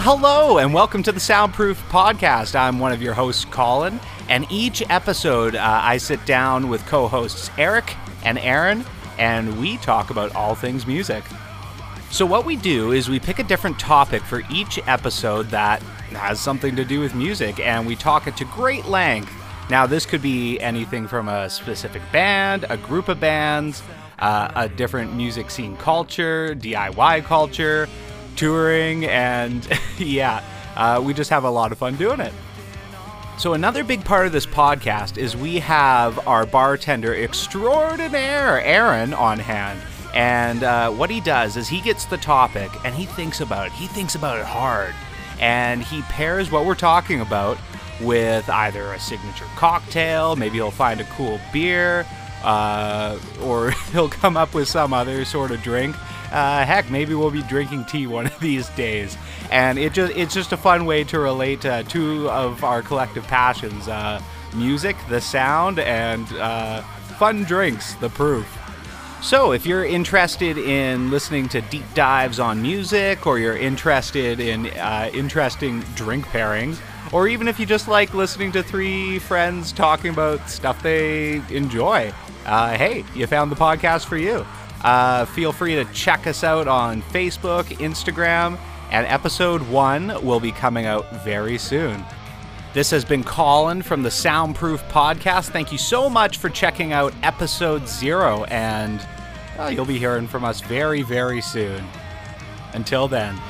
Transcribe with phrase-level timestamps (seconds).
[0.00, 2.54] Hello, and welcome to the Soundproof Podcast.
[2.54, 3.98] I'm one of your hosts, Colin,
[4.28, 8.84] and each episode uh, I sit down with co hosts Eric and Aaron,
[9.18, 11.24] and we talk about all things music.
[12.12, 15.82] So, what we do is we pick a different topic for each episode that
[16.12, 19.32] has something to do with music, and we talk it to great length.
[19.68, 23.82] Now, this could be anything from a specific band, a group of bands,
[24.20, 27.88] uh, a different music scene culture, DIY culture,
[28.38, 30.42] touring, and yeah,
[30.76, 32.32] uh, we just have a lot of fun doing it.
[33.38, 39.38] So, another big part of this podcast is we have our bartender extraordinaire, Aaron, on
[39.38, 39.80] hand.
[40.14, 43.72] And uh, what he does is he gets the topic and he thinks about it.
[43.72, 44.94] He thinks about it hard.
[45.38, 47.58] And he pairs what we're talking about
[48.00, 52.06] with either a signature cocktail, maybe he'll find a cool beer,
[52.42, 55.96] uh, or he'll come up with some other sort of drink.
[56.32, 59.16] Uh, heck, maybe we'll be drinking tea one of these days,
[59.50, 63.26] and it just it's just a fun way to relate uh, two of our collective
[63.26, 64.20] passions: uh,
[64.54, 66.82] music, the sound, and uh,
[67.18, 68.57] fun drinks, the proof.
[69.20, 74.66] So, if you're interested in listening to deep dives on music, or you're interested in
[74.66, 76.78] uh, interesting drink pairings,
[77.12, 82.12] or even if you just like listening to three friends talking about stuff they enjoy,
[82.46, 84.46] uh, hey, you found the podcast for you.
[84.84, 88.56] Uh, feel free to check us out on Facebook, Instagram,
[88.92, 92.04] and episode one will be coming out very soon.
[92.74, 95.48] This has been Colin from the Soundproof Podcast.
[95.50, 99.04] Thank you so much for checking out episode zero, and
[99.70, 101.84] you'll be hearing from us very, very soon.
[102.74, 103.40] Until then.